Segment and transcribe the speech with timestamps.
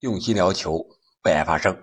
[0.00, 0.78] 用心聊球，
[1.24, 1.76] 为爱发声。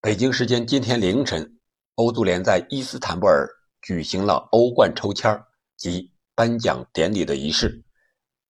[0.00, 1.58] 北京时间今天凌晨，
[1.96, 3.46] 欧足联在伊斯坦布尔
[3.82, 5.38] 举行了欧冠抽签
[5.76, 7.84] 及颁奖典礼的仪式。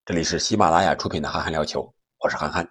[0.04, 1.82] 这里是喜马拉雅出品的《憨憨聊球》，
[2.20, 2.64] 我是憨憨。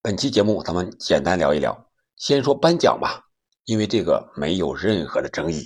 [0.00, 3.20] 本期节目咱们简单聊一聊，先说颁奖吧，
[3.64, 5.64] 因为这个没有任何的争议，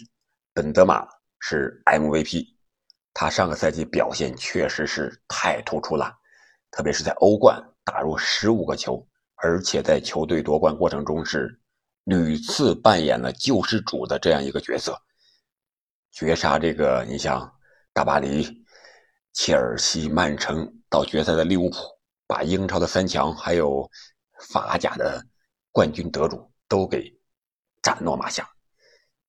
[0.55, 1.07] 本泽马
[1.41, 2.43] 是 MVP，
[3.13, 6.11] 他上个赛季表现确实是太突出了，
[6.71, 9.07] 特别是在欧冠打入十五个球。
[9.41, 11.61] 而且在球队夺冠过程中是
[12.05, 15.01] 屡次扮演了救世主的这样一个角色，
[16.11, 17.53] 绝杀这个你像
[17.93, 18.65] 大巴黎、
[19.33, 21.77] 切尔西、曼城到决赛的利物浦，
[22.27, 23.89] 把英超的三强还有
[24.51, 25.25] 法甲的
[25.71, 27.17] 冠军得主都给
[27.81, 28.49] 斩落马下。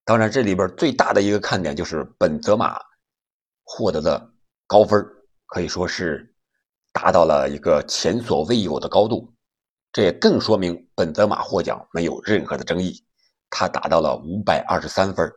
[0.04, 2.80] 当然，这里边最大的一个看点就是本泽马
[3.62, 4.32] 获得的
[4.66, 5.06] 高分，
[5.46, 6.34] 可以说是
[6.92, 9.32] 达到了一个前所未有的高度。
[9.92, 13.04] 这也更说明本泽马获奖没有任何的争议，
[13.50, 15.30] 他达到了五百二十三分，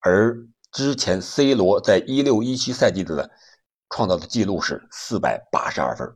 [0.00, 0.34] 而
[0.72, 3.30] 之前 C 罗在一六一七赛季的
[3.90, 6.08] 创造的记录是四百八十二分，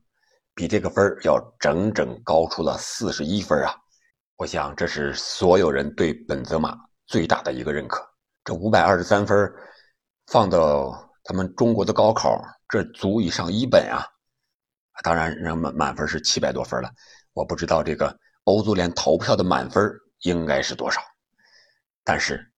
[0.54, 3.74] 比这个分要整整高出了四十一分啊！
[4.36, 6.74] 我想这是所有人对本泽马
[7.06, 8.02] 最大的一个认可。
[8.44, 9.52] 这五百二十三分
[10.28, 10.92] 放到
[11.24, 14.06] 咱们中国的高考，这足以上一本啊！
[15.02, 16.90] 当然，人满满分是七百多分了。
[17.32, 21.00] 我不知道这个欧足联投票的满分应该是多少，
[22.04, 22.50] 但是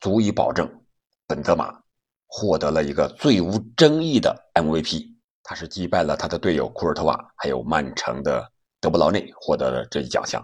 [0.00, 0.68] 足以保证
[1.26, 1.72] 本泽马
[2.26, 5.12] 获得了一个最无争议的 MVP。
[5.42, 10.42] 他是击败了他的队友库尔特瓦，还有曼城的德布劳内，获得了这一奖项。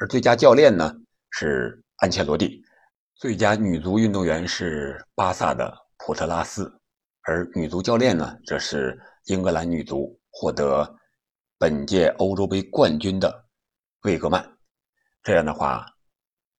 [0.00, 0.92] 而最佳教练呢
[1.30, 2.62] 是安切洛蒂，
[3.14, 6.72] 最佳女足运动员是巴萨的普特拉斯，
[7.22, 10.96] 而女足教练呢这是英格兰女足获得。
[11.60, 13.44] 本届欧洲杯冠军的
[14.02, 14.48] 魏格曼，
[15.24, 15.84] 这样的话，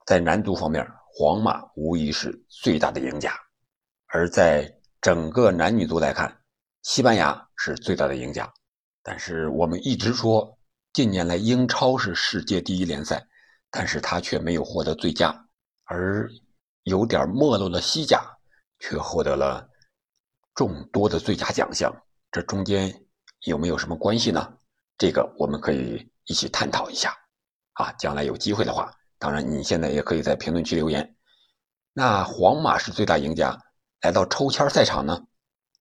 [0.06, 3.32] 在男足方面，皇马无疑是最大的赢家；
[4.08, 4.70] 而在
[5.00, 6.42] 整个男女足来看，
[6.82, 8.52] 西班牙是最大的赢家。
[9.02, 10.60] 但是我们一直说，
[10.92, 13.26] 近年来英超是世界第一联赛，
[13.72, 15.34] 但是他却没有获得最佳，
[15.86, 16.30] 而
[16.84, 18.22] 有点没落的西甲
[18.80, 19.66] 却获得了
[20.56, 21.90] 众多的最佳奖项。
[22.32, 23.06] 这中间
[23.46, 24.54] 有没有什么关系呢？
[24.98, 27.16] 这个我们可以一起探讨一下，
[27.74, 31.16] 啊，将来有机会的话，当然你现在也可以在评论区留言。
[31.94, 33.58] 那皇马是最大赢家，
[34.02, 35.18] 来到抽签赛场呢，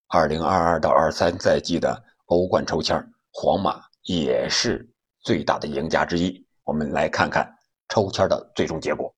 [0.06, 2.96] 二零二二到二三赛季的欧冠抽签，
[3.32, 4.88] 皇马也是
[5.20, 6.46] 最大的赢家之一。
[6.62, 7.52] 我们来看看
[7.88, 9.12] 抽签的最终结果，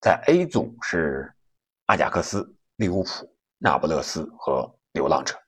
[0.00, 1.32] 在 A 组是
[1.86, 5.39] 阿贾克斯、利物浦、那不勒斯和流浪者。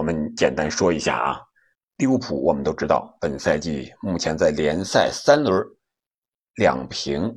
[0.00, 1.38] 我们简单说一下啊。
[1.98, 5.62] 利物浦，我们都知道，本赛季目前在联赛三轮
[6.54, 7.30] 两平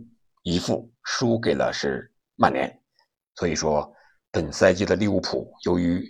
[0.43, 2.73] 一负，输给了是曼联。
[3.35, 3.93] 所以说，
[4.31, 6.01] 本赛季的利物浦由于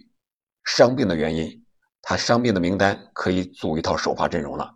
[0.63, 1.65] 伤病的原因，
[2.03, 4.71] 他伤病的名单可以组一套首发阵容了。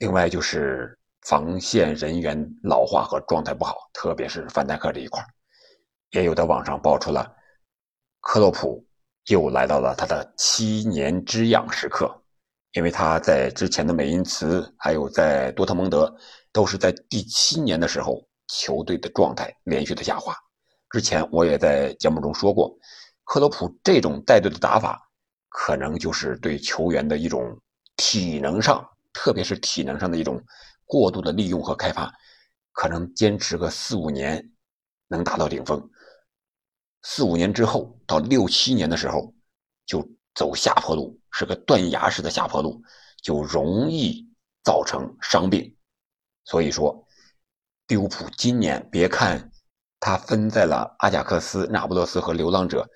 [0.00, 5.24] 另外就是防线人员老化和状态不好，特别是范戴克这一块
[6.10, 7.34] 也有的网上爆出了
[8.20, 8.86] 克洛普
[9.26, 12.16] 又来到了他的七年之痒时刻。
[12.72, 16.14] 因为他在之前的美因茨，还有在多特蒙德，
[16.52, 20.32] 都是在第七年的时候，球队的状态连续的下滑。
[20.88, 22.72] 之前我也在节目中说过，
[23.24, 25.00] 克洛普这种带队的打法，
[25.48, 27.58] 可能就是对球员的一种
[27.96, 30.40] 体能上，特别是体能上的一种
[30.84, 32.08] 过度的利用和开发，
[32.70, 34.48] 可能坚持个四五年，
[35.08, 35.90] 能达到顶峰。
[37.02, 39.34] 四五年之后，到六七年的时候，
[39.86, 40.08] 就。
[40.32, 42.80] 走下坡路是个断崖式的下坡路，
[43.20, 44.24] 就容易
[44.62, 45.76] 造成伤病。
[46.44, 47.04] 所以说，
[47.88, 49.50] 利物浦今年别看
[49.98, 52.88] 他分在了阿贾克斯、那不勒斯和流浪者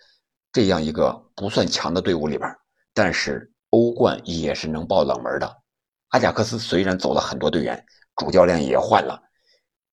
[0.52, 2.48] 这样一个不算强的队伍里边，
[2.94, 5.62] 但是欧冠也是能爆冷门的。
[6.10, 7.84] 阿贾克斯虽然走了很多队员，
[8.16, 9.20] 主教练也换了，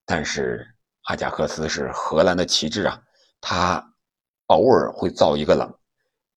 [0.05, 0.65] 但是
[1.05, 3.01] 阿贾克斯是荷兰的旗帜啊，
[3.41, 3.90] 他
[4.51, 5.73] 偶尔会造一个冷。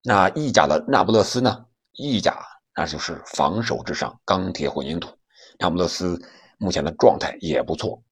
[0.03, 1.67] 那意甲的那不勒斯呢？
[1.93, 2.45] 意甲
[2.77, 5.17] 那就是防守之上，钢铁混凝土。
[5.59, 6.21] 那不勒斯
[6.59, 8.03] 目前的状态也不错，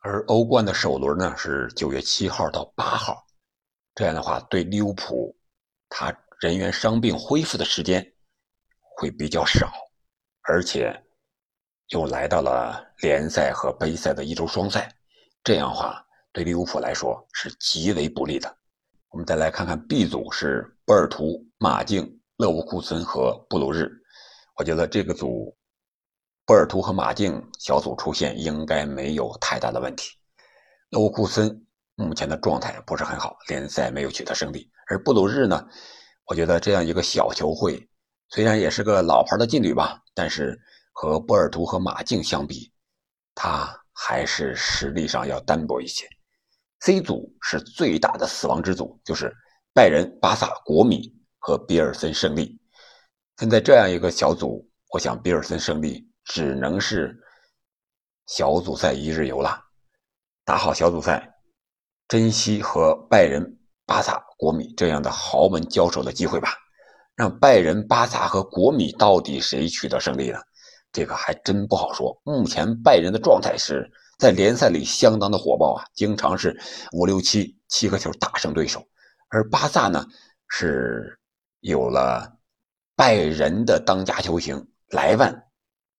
[0.00, 3.24] 而欧冠的首轮呢是九月七号到八号，
[3.94, 5.36] 这样的话对利物浦，
[5.88, 8.14] 他人员伤病恢复的时间
[8.96, 9.72] 会比较少，
[10.42, 11.02] 而且
[11.88, 14.94] 又来到了联赛和杯赛的一周双赛，
[15.42, 18.59] 这样的话对利物浦来说是极为不利的。
[19.10, 23.90] 我们再来看看 B 组是波尔图、马竞、勒沃库森和布鲁日。
[24.56, 25.52] 我觉得这个组
[26.46, 30.12] 波尔图和马竞小组出线应该没有太大的问题。
[30.90, 31.66] 勒沃库森
[31.96, 34.70] 目前的状态不是很好，联赛没有取得胜利。
[34.86, 35.66] 而布鲁日呢，
[36.26, 37.84] 我觉得这样一个小球会，
[38.28, 40.56] 虽然也是个老牌的劲旅吧，但是
[40.92, 42.72] 和波尔图和马竞相比，
[43.34, 46.06] 他还是实力上要单薄一些。
[46.80, 49.32] C 组是最大的死亡之组，就是
[49.74, 52.58] 拜仁、巴萨、国米和比尔森胜利。
[53.36, 54.66] 分在这样一个小组。
[54.92, 57.16] 我想，比尔森胜利只能是
[58.26, 59.56] 小组赛一日游了。
[60.44, 61.32] 打好小组赛，
[62.08, 63.56] 珍惜和拜仁、
[63.86, 66.54] 巴萨、国米这样的豪门交手的机会吧。
[67.14, 70.40] 让拜仁、巴萨和国米到底谁取得胜利呢？
[70.90, 72.20] 这个还真不好说。
[72.24, 73.88] 目前拜仁的状态是
[74.20, 76.60] 在联赛里相当的火爆啊，经常是
[76.92, 78.86] 五六七七个球大胜对手。
[79.30, 80.06] 而巴萨呢，
[80.46, 81.18] 是
[81.60, 82.36] 有了
[82.94, 84.68] 拜仁的当家球星。
[84.90, 85.44] 莱万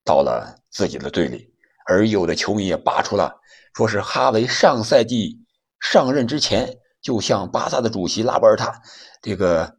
[0.04, 1.52] 到了自己的队里，
[1.88, 3.40] 而有的球迷也扒出了，
[3.74, 5.46] 说是哈维上赛季
[5.80, 8.82] 上任之前就向巴萨的主席拉波尔塔
[9.22, 9.78] 这个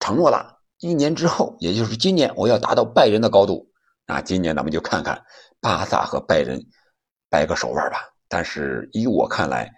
[0.00, 3.70] 承诺了，一年之后，也就是今年，我要达到拜仁的高度。
[4.06, 5.24] 那今年咱们就看看
[5.58, 6.62] 巴萨和拜仁
[7.28, 8.02] 掰个手腕吧。
[8.28, 9.70] 但是依我看来，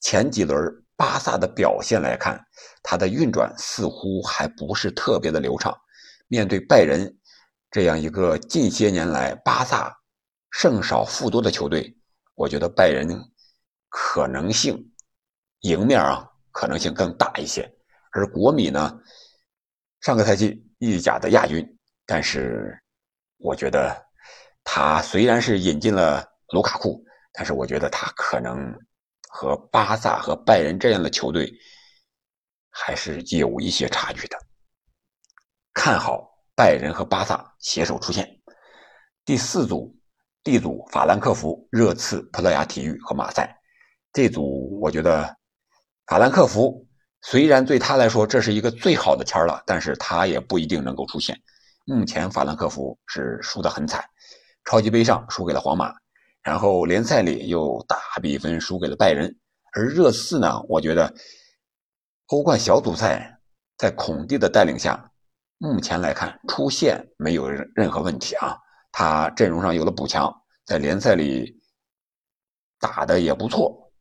[0.00, 2.38] 前几轮巴萨的表现来看，
[2.82, 5.76] 他的运转似乎还不是特别的流畅，
[6.28, 7.16] 面对拜仁。
[7.70, 9.94] 这样一个近些年来巴萨
[10.50, 11.94] 胜少负多的球队，
[12.34, 13.08] 我觉得拜仁
[13.88, 14.92] 可能性
[15.60, 17.70] 赢面啊可能性更大一些。
[18.12, 18.98] 而国米呢，
[20.00, 21.66] 上个赛季意甲的亚军，
[22.06, 22.78] 但是
[23.36, 23.94] 我觉得
[24.64, 28.72] 他虽然是引进了卢卡库，但是我觉得他可能
[29.28, 31.52] 和巴萨和拜仁这样的球队
[32.70, 34.38] 还是有一些差距的。
[35.74, 36.34] 看好。
[36.58, 38.26] 拜仁和巴萨携手出线。
[39.26, 39.94] 第四组
[40.42, 43.54] ，D 组，法兰克福、热刺、葡萄牙体育和马赛。
[44.10, 45.36] 这组我觉得，
[46.06, 46.86] 法兰克福
[47.20, 51.38] 虽然对他来说这是一个最好的签了，但是他也不一定能够出线。
[51.84, 54.02] 目前法兰克福是输得很惨，
[54.64, 55.92] 超级杯上输给了皇马，
[56.46, 59.36] 然后联赛里又大比分输给了拜仁。
[59.72, 61.12] 而热刺呢，我觉得
[62.26, 63.40] 欧冠小组赛
[63.76, 65.10] 在孔蒂的带领下。
[65.58, 68.56] 目前来看，出线没有任何问题啊。
[68.92, 70.32] 他阵容上有了补强，
[70.64, 71.60] 在联赛里
[72.78, 73.92] 打的也不错。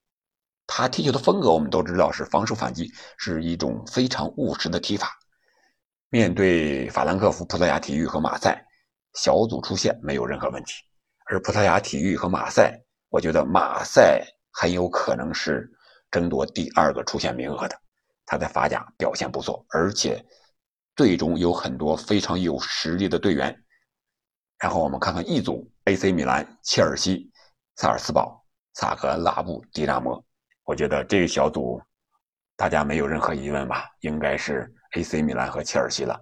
[0.68, 5.09] 他踢球的风格我们都知道是防守反击，是一种非常务实的踢法。
[6.09, 8.63] 面对法兰克福、葡萄牙体育和马赛，
[9.15, 10.75] 小组出线没有任何问题。
[11.25, 12.80] 而葡萄牙体育和马赛，
[13.10, 15.69] 我觉得马赛很有可能是
[16.10, 17.80] 争夺第二个出线名额的。
[18.25, 20.25] 他在法甲表现不错，而且。
[20.98, 23.54] 队中有很多非常有实力的队员，
[24.60, 27.30] 然后我们看看 E 组：AC 米兰、切尔西、
[27.75, 28.42] 萨尔斯堡、
[28.75, 30.24] 萨格拉布迪纳摩。
[30.63, 31.81] 我觉得这个小组
[32.56, 33.89] 大家没有任何疑问吧？
[34.00, 36.18] 应该是 AC 米兰和切尔西了。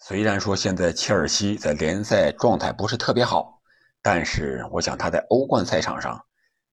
[0.00, 3.58] 虽然说现在切尔西在联赛状态不是特别好，
[4.02, 6.24] 但是我想他在欧冠赛场上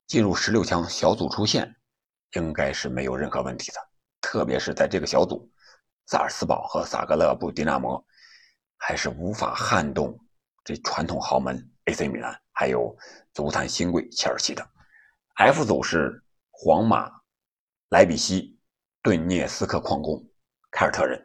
[0.05, 1.75] 进入十六强小组出线，
[2.35, 3.77] 应该是没有任何问题的。
[4.21, 5.49] 特别是在这个小组。
[6.07, 8.01] 萨尔斯堡和萨格勒布迪纳摩
[8.77, 10.17] 还是无法撼动
[10.63, 12.95] 这传统豪门 AC 米兰，还有
[13.33, 14.65] 足坛新贵切尔西的。
[15.35, 17.11] F 组是皇马、
[17.89, 18.57] 莱比锡、
[19.01, 20.25] 顿涅斯克矿工、
[20.71, 21.21] 凯尔特人。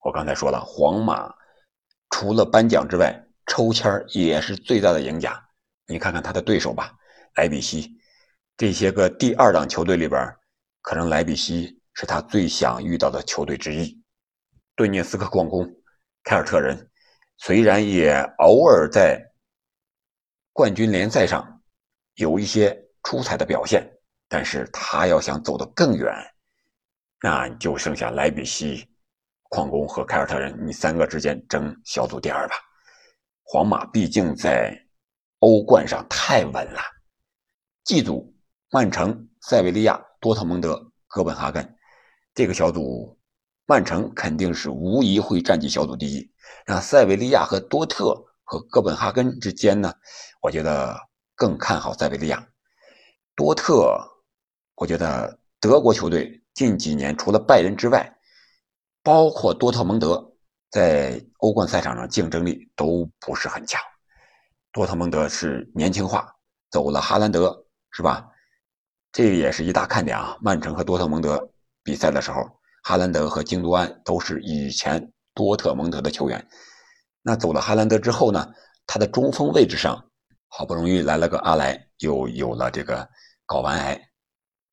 [0.00, 1.30] 我刚才说了，皇马
[2.08, 3.14] 除了颁奖之外，
[3.46, 5.42] 抽签也是最大的赢家。
[5.86, 6.94] 你看看他的对手吧，
[7.34, 7.94] 莱比锡
[8.56, 10.34] 这些个第二档球队里边，
[10.80, 14.02] 可能莱比锡是他最想遇到的球队之一。
[14.76, 15.68] 顿涅斯克矿工、
[16.22, 16.90] 凯尔特人，
[17.38, 19.22] 虽然也偶尔在
[20.52, 21.62] 冠军联赛上
[22.14, 23.88] 有一些出彩的表现，
[24.28, 26.12] 但是他要想走得更远，
[27.20, 28.88] 那就剩下莱比锡
[29.50, 32.54] 矿工和凯尔特人，你三个之间争小组第二吧。
[33.44, 34.76] 皇马毕竟在
[35.38, 36.80] 欧冠上太稳了。
[37.84, 38.34] G 组，
[38.70, 41.76] 曼城、塞维利亚、多特蒙德、哥本哈根，
[42.34, 43.18] 这个小组。
[43.66, 46.30] 曼城肯定是无疑会占据小组第一，
[46.66, 49.90] 让塞维利亚和多特和哥本哈根之间呢，
[50.42, 50.94] 我觉得
[51.34, 52.46] 更看好塞维利亚。
[53.34, 53.98] 多特，
[54.74, 58.18] 我觉得德国球队近几年除了拜仁之外，
[59.02, 60.33] 包括多特蒙德，
[60.74, 63.80] 在欧冠赛场上竞争力都不是很强。
[64.72, 66.34] 多特蒙德是年轻化，
[66.68, 68.28] 走了哈兰德，是吧？
[69.12, 70.36] 这也是一大看点啊。
[70.40, 71.48] 曼城和多特蒙德
[71.84, 72.42] 比赛的时候。
[72.82, 76.44] 哈兰德和京多安都是以前多特蒙德的球员，
[77.22, 78.52] 那走了哈兰德之后呢？
[78.84, 80.04] 他的中锋位置上
[80.48, 83.08] 好不容易来了个阿莱，又有了这个
[83.46, 84.10] 睾丸癌，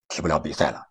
[0.09, 0.83] 踢不了比赛了。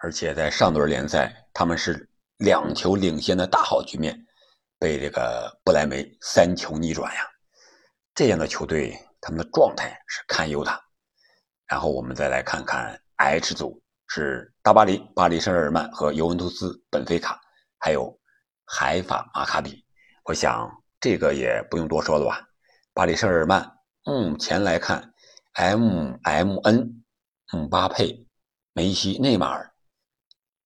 [0.00, 4.26] 而且在上轮联赛，他们是两球领先的大好局面，
[4.78, 7.20] 被这个不莱梅三球逆转呀。
[8.14, 10.70] 这样的球队，他们的状态是堪忧的。
[11.66, 17.40] 然后我们再来看看 H 组，是大巴黎、巴黎圣日耳曼和尤文图斯、本菲卡，
[17.78, 18.18] 还有
[18.64, 19.84] 海法马卡比。
[20.24, 20.70] 我想
[21.00, 22.46] 这个也不用多说了吧。
[22.92, 25.12] 巴黎圣日耳曼目前来看
[25.54, 27.04] ，M M N、
[27.52, 28.26] 姆巴佩、
[28.72, 29.72] 梅西、内马尔。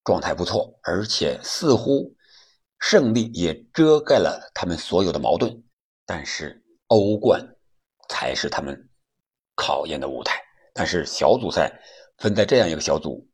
[0.03, 2.12] 状态不错，而且似乎
[2.85, 5.63] 胜利也遮盖了他们所有的矛盾。
[6.05, 7.41] 但是欧冠
[8.09, 8.89] 才是他们
[9.55, 10.37] 考验的舞台。
[10.73, 11.71] 但是小组赛
[12.17, 13.25] 分在这样一个小组，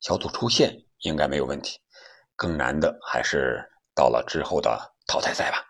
[0.00, 1.78] 小组出线应该没有问题。
[2.34, 5.64] 更难的还是到了之后的淘汰赛吧。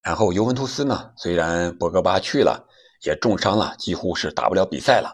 [0.00, 2.68] 然后尤文图斯呢，虽然博格巴去了，
[3.04, 5.12] 也重伤了，几乎是打不了比赛了。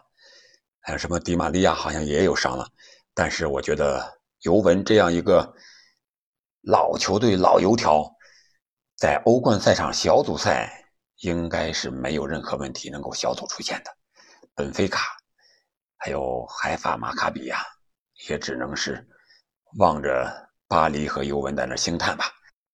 [0.79, 2.69] 还有什么迪玛利亚好像也有伤了，
[3.15, 4.15] 但是我觉得。
[4.41, 5.51] 尤文这样一个
[6.61, 8.09] 老球队、老油条，
[8.95, 13.91] 在欧冠赛场小组赛应该是没有任何问题能够小组出线的。
[14.53, 15.05] 本菲卡
[15.97, 17.57] 还有海法马卡比呀，
[18.27, 19.07] 也只能是
[19.77, 22.25] 望着巴黎和尤文在那兴叹吧。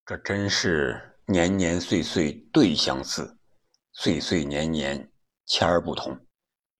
[0.06, 3.38] 这真是年年岁岁对相似，
[3.94, 5.12] 岁岁年年
[5.46, 6.18] 签儿不同。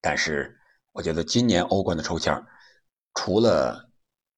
[0.02, 0.58] 但是
[0.92, 2.34] 我觉得今年欧冠的抽签
[3.14, 3.90] 除了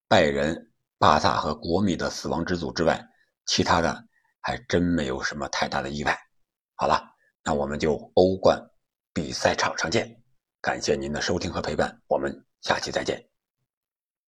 [0.07, 3.05] 拜仁、巴萨和国米的死亡之组之外，
[3.45, 4.05] 其他的
[4.41, 6.17] 还真没有什么太大的意外。
[6.75, 7.03] 好了，
[7.43, 8.59] 那我们就欧冠
[9.13, 10.21] 比赛场上见。
[10.61, 13.34] 感谢您的收听和陪伴，我们下期再见。